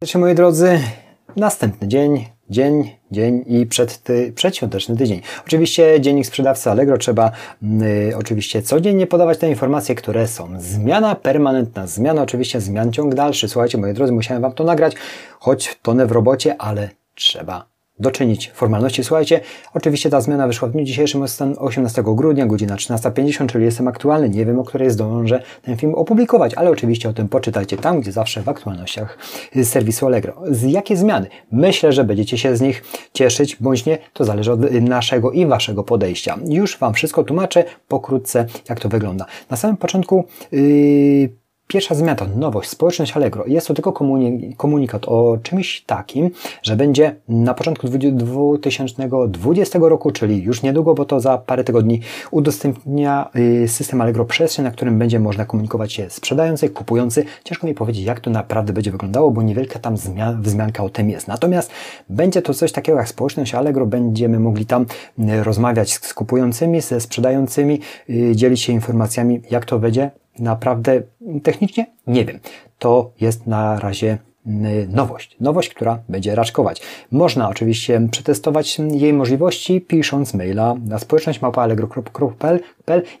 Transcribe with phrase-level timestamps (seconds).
[0.00, 0.80] Cześć moi drodzy,
[1.36, 5.20] następny dzień, dzień, dzień i przed ty, przedświąteczny tydzień.
[5.46, 7.30] Oczywiście dziennik sprzedawcy Allegro trzeba
[8.10, 10.48] y, oczywiście codziennie podawać te informacje, które są.
[10.60, 13.48] Zmiana permanentna, zmiana oczywiście, zmian ciąg dalszy.
[13.48, 14.94] Słuchajcie moi drodzy, musiałem Wam to nagrać,
[15.38, 19.04] choć tonę w robocie, ale trzeba doczynić formalności.
[19.04, 19.40] Słuchajcie,
[19.74, 21.24] oczywiście ta zmiana wyszła w dniu dzisiejszym,
[21.58, 24.28] 18 grudnia, godzina 13.50, czyli jestem aktualny.
[24.28, 28.12] Nie wiem, o której zdążę ten film opublikować, ale oczywiście o tym poczytajcie tam, gdzie
[28.12, 29.18] zawsze w aktualnościach
[29.64, 30.42] serwisu Allegro.
[30.50, 31.26] Z jakie zmiany?
[31.52, 35.84] Myślę, że będziecie się z nich cieszyć, bądź nie, to zależy od naszego i waszego
[35.84, 36.38] podejścia.
[36.48, 39.26] Już Wam wszystko tłumaczę pokrótce, jak to wygląda.
[39.50, 43.44] Na samym początku yy, Pierwsza zmiana to nowość, społeczność Allegro.
[43.46, 43.92] Jest to tylko
[44.56, 46.30] komunikat o czymś takim,
[46.62, 53.30] że będzie na początku 2020 roku, czyli już niedługo, bo to za parę tygodni, udostępnia
[53.64, 57.24] y, system Allegro przestrzeń, na którym będzie można komunikować się sprzedający, kupujący.
[57.44, 61.10] Ciężko mi powiedzieć, jak to naprawdę będzie wyglądało, bo niewielka tam zmian, wzmianka o tym
[61.10, 61.28] jest.
[61.28, 61.70] Natomiast
[62.08, 64.86] będzie to coś takiego jak społeczność Allegro, będziemy mogli tam
[65.18, 67.80] y, rozmawiać z kupującymi, ze sprzedającymi,
[68.10, 71.02] y, dzielić się informacjami, jak to będzie naprawdę
[71.42, 72.38] technicznie nie wiem.
[72.78, 74.18] To jest na razie
[74.88, 75.36] nowość.
[75.40, 76.82] Nowość, która będzie raczkować.
[77.10, 82.60] Można oczywiście przetestować jej możliwości pisząc maila na społeczność małpa.allegro.pl.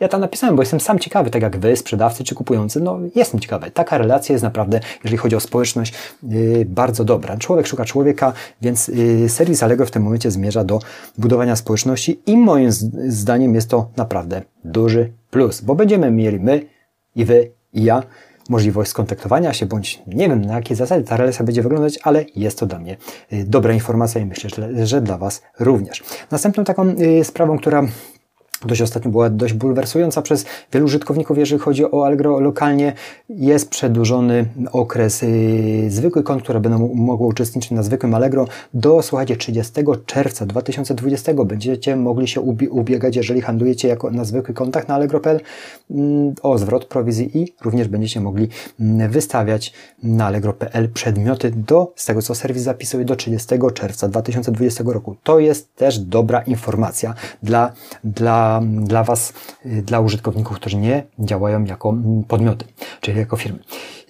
[0.00, 2.80] Ja tam napisałem, bo jestem sam ciekawy, tak jak Wy, sprzedawcy czy kupujący.
[2.80, 3.70] No, jestem ciekawy.
[3.70, 7.36] Taka relacja jest naprawdę, jeżeli chodzi o społeczność, yy, bardzo dobra.
[7.36, 10.78] Człowiek szuka człowieka, więc yy, serwis Allegro w tym momencie zmierza do
[11.18, 12.72] budowania społeczności i moim
[13.08, 16.73] zdaniem jest to naprawdę duży plus, bo będziemy mieli my
[17.16, 18.02] i Wy, i ja
[18.48, 22.58] możliwość skontaktowania się, bądź nie wiem na jakiej zasadzie ta relacja będzie wyglądać, ale jest
[22.58, 22.96] to dla mnie
[23.32, 24.50] y, dobra informacja i myślę,
[24.86, 26.04] że dla Was również.
[26.30, 27.88] Następną taką y, sprawą, która
[28.66, 32.92] dość ostatnio była dość bulwersująca przez wielu użytkowników, jeżeli chodzi o Allegro lokalnie.
[33.28, 39.36] Jest przedłużony okres yy, zwykłych kont, które będą mogły uczestniczyć na zwykłym Allegro do, słuchajcie,
[39.36, 39.72] 30
[40.06, 45.40] czerwca 2020 będziecie mogli się ubiegać, jeżeli handlujecie jako na zwykłych kontach na Allegro.pl
[45.90, 45.98] yy,
[46.42, 48.48] o zwrot prowizji i również będziecie mogli
[48.78, 49.72] yy, wystawiać
[50.02, 55.16] na Allegro.pl przedmioty do, z tego co serwis zapisuje, do 30 czerwca 2020 roku.
[55.22, 57.72] To jest też dobra informacja dla,
[58.04, 59.32] dla dla, Was,
[59.66, 62.64] y, dla użytkowników, którzy nie działają jako mm, podmioty,
[63.00, 63.58] czyli jako firmy.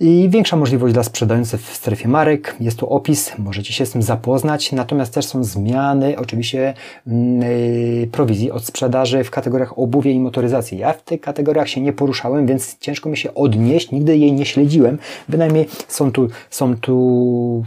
[0.00, 2.56] I większa możliwość dla sprzedających w strefie marek.
[2.60, 6.74] Jest tu opis, możecie się z tym zapoznać, natomiast też są zmiany, oczywiście
[7.06, 10.78] yy, prowizji od sprzedaży w kategoriach obuwie i motoryzacji.
[10.78, 14.46] Ja w tych kategoriach się nie poruszałem, więc ciężko mi się odnieść, nigdy jej nie
[14.46, 14.98] śledziłem.
[15.28, 17.64] Bynajmniej są tu, są tu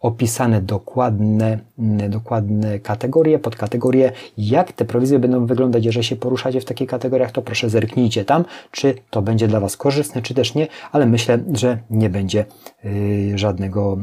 [0.00, 5.84] opisane dokładne, mm, dokładne kategorie, podkategorie, jak te prowizje będą wyglądać.
[5.84, 9.76] Jeżeli się poruszacie w takich kategoriach, to proszę zerknijcie tam, czy to będzie dla Was
[9.76, 12.44] korzystne, czy też nie, ale myślę, że nie będzie
[12.84, 13.98] yy, żadnego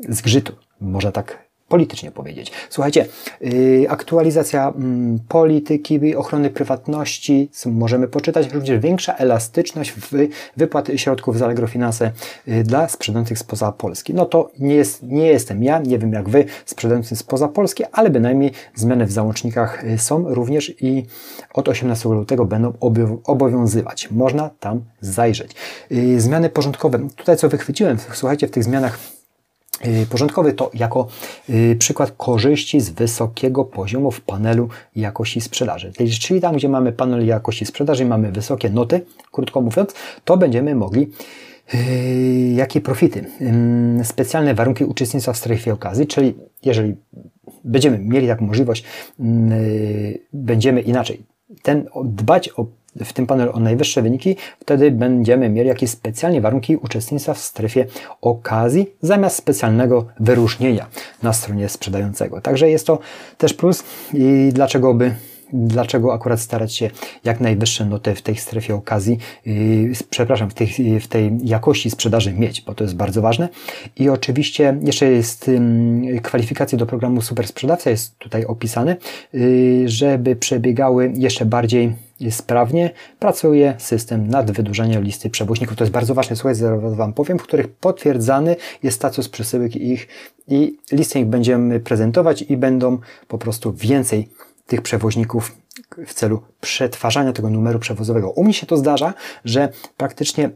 [0.00, 0.52] yy, zgrzytu.
[0.80, 2.52] Można tak politycznie powiedzieć.
[2.70, 3.06] Słuchajcie,
[3.40, 10.12] yy, aktualizacja yy, polityki ochrony prywatności, możemy poczytać, również większa elastyczność w
[10.56, 12.12] wypłat środków z Allegro Finance
[12.46, 14.14] yy, dla sprzedających spoza Polski.
[14.14, 18.10] No to nie, jest, nie jestem ja, nie wiem jak Wy, sprzedający spoza Polski, ale
[18.10, 21.06] bynajmniej zmiany w załącznikach y, są również i
[21.54, 22.72] od 18 lutego będą
[23.24, 24.10] obowiązywać.
[24.10, 25.52] Można tam zajrzeć.
[25.92, 27.08] Y, zmiany porządkowe.
[27.16, 29.23] Tutaj co wychwyciłem, słuchajcie, w tych zmianach Y,
[30.10, 31.06] porządkowy to jako
[31.50, 35.92] y, przykład korzyści z wysokiego poziomu w panelu jakości sprzedaży.
[36.20, 39.00] Czyli tam, gdzie mamy panel jakości sprzedaży, mamy wysokie noty,
[39.32, 41.10] krótko mówiąc, to będziemy mogli
[41.74, 41.78] y,
[42.56, 43.24] jakie profity?
[44.02, 46.34] Specjalne warunki uczestnictwa w strefie okazji, czyli
[46.64, 46.94] jeżeli
[47.64, 48.84] będziemy mieli taką możliwość,
[50.32, 51.22] będziemy inaczej
[51.62, 52.66] ten, dbać o
[53.04, 57.86] w tym panelu o najwyższe wyniki, wtedy będziemy mieli jakieś specjalne warunki uczestnictwa w strefie
[58.20, 60.86] okazji zamiast specjalnego wyróżnienia
[61.22, 62.40] na stronie sprzedającego.
[62.40, 62.98] Także jest to
[63.38, 63.84] też plus
[64.14, 65.14] i dlaczego by
[65.54, 66.90] dlaczego akurat starać się
[67.24, 72.32] jak najwyższe noty w tej strefie okazji, yy, przepraszam, w tej, w tej jakości sprzedaży
[72.32, 73.48] mieć, bo to jest bardzo ważne.
[73.96, 75.50] I oczywiście jeszcze jest
[76.22, 78.96] kwalifikacje do programu Super Sprzedawca jest tutaj opisane,
[79.32, 81.92] yy, żeby przebiegały jeszcze bardziej
[82.30, 85.76] sprawnie pracuje system nad wydłużeniem listy przewoźników.
[85.76, 90.08] To jest bardzo ważne, słuchajcie, zaraz Wam powiem, w których potwierdzany jest status przesyłek ich
[90.48, 92.98] i listę ich będziemy prezentować i będą
[93.28, 94.28] po prostu więcej
[94.66, 95.56] tych przewoźników
[96.06, 98.30] w celu przetwarzania tego numeru przewozowego.
[98.30, 99.14] U mnie się to zdarza,
[99.44, 100.50] że praktycznie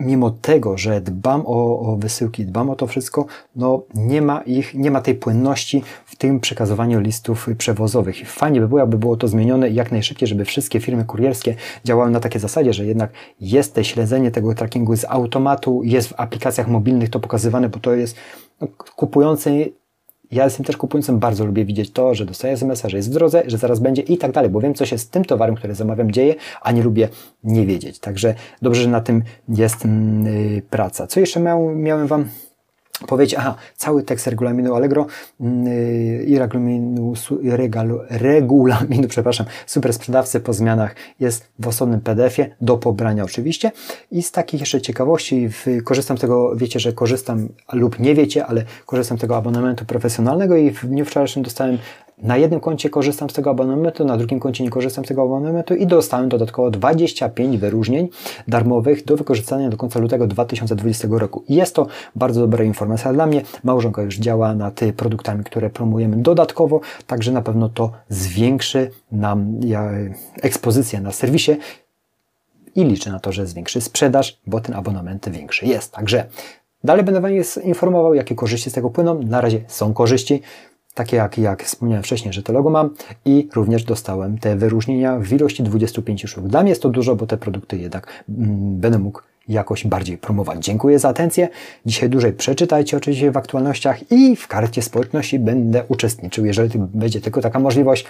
[0.00, 4.74] mimo tego, że dbam o, o wysyłki, dbam o to wszystko, no nie ma ich,
[4.74, 8.30] nie ma tej płynności w tym przekazywaniu listów przewozowych.
[8.30, 11.54] Fajnie by było, aby było to zmienione jak najszybciej, żeby wszystkie firmy kurierskie
[11.84, 13.10] działały na takiej zasadzie, że jednak
[13.40, 17.94] jest te śledzenie tego trackingu z automatu, jest w aplikacjach mobilnych to pokazywane, bo to
[17.94, 18.16] jest
[18.60, 19.72] no, kupujący
[20.34, 23.42] ja jestem też kupującym, bardzo lubię widzieć to, że dostaję SMS-a, że jest w drodze,
[23.46, 26.10] że zaraz będzie i tak dalej, bo wiem, co się z tym towarem, który zamawiam,
[26.10, 27.08] dzieje, a nie lubię
[27.44, 27.98] nie wiedzieć.
[27.98, 31.06] Także dobrze, że na tym jest yy, praca.
[31.06, 32.28] Co jeszcze miał, miałem Wam
[33.06, 35.06] powiedzieć, aha, cały tekst regulaminu Allegro
[35.40, 42.78] yy, i regulaminu, regalu, regulaminu, przepraszam, super sprzedawcy po zmianach jest w osobnym PDF-ie, do
[42.78, 43.72] pobrania oczywiście.
[44.10, 48.46] I z takich jeszcze ciekawości, w, korzystam z tego, wiecie, że korzystam lub nie wiecie,
[48.46, 51.78] ale korzystam z tego abonamentu profesjonalnego i w dniu wczorajszym dostałem
[52.18, 55.74] na jednym koncie korzystam z tego abonamentu, na drugim koncie nie korzystam z tego abonamentu
[55.74, 58.08] i dostałem dodatkowo 25 wyróżnień
[58.48, 61.44] darmowych do wykorzystania do końca lutego 2020 roku.
[61.48, 63.42] Jest to bardzo dobra informacja dla mnie.
[63.64, 69.60] Małżonka już działa nad produktami, które promujemy dodatkowo, także na pewno to zwiększy nam
[70.42, 71.56] ekspozycję na serwisie
[72.74, 75.92] i liczę na to, że zwiększy sprzedaż, bo ten abonament większy jest.
[75.92, 76.26] Także
[76.84, 79.22] dalej będę Was informował, jakie korzyści z tego płyną.
[79.22, 80.42] Na razie są korzyści
[80.94, 82.90] takie jak, jak wspomniałem wcześniej, że to logo mam
[83.24, 86.48] i również dostałem te wyróżnienia w ilości 25 sztuk.
[86.48, 90.64] Dla mnie jest to dużo, bo te produkty jednak mm, będę mógł jakoś bardziej promować.
[90.64, 91.48] Dziękuję za atencję.
[91.86, 97.40] Dzisiaj dłużej przeczytajcie oczywiście w aktualnościach i w karcie społeczności będę uczestniczył, jeżeli będzie tylko
[97.40, 98.06] taka możliwość,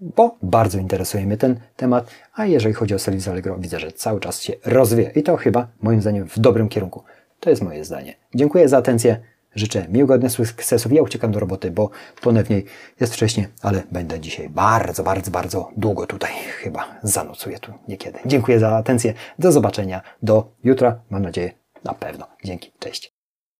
[0.00, 4.20] bo bardzo interesuje mnie ten temat, a jeżeli chodzi o serwis Allegro, widzę, że cały
[4.20, 7.02] czas się rozwija i to chyba moim zdaniem w dobrym kierunku.
[7.40, 8.14] To jest moje zdanie.
[8.34, 9.20] Dziękuję za atencję.
[9.56, 10.92] Życzę miłego dnia sukcesów.
[10.92, 12.48] Ja uciekam do roboty, bo tonę w
[13.00, 16.30] jest wcześnie, ale będę dzisiaj bardzo, bardzo, bardzo długo tutaj.
[16.62, 18.18] Chyba zanocuję tu niekiedy.
[18.26, 19.14] Dziękuję za atencję.
[19.38, 20.00] Do zobaczenia.
[20.22, 21.00] Do jutra.
[21.10, 21.52] Mam nadzieję.
[21.84, 22.26] Na pewno.
[22.44, 22.72] Dzięki.
[22.78, 23.15] Cześć.